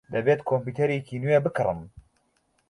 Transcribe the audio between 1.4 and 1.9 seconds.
بکڕم.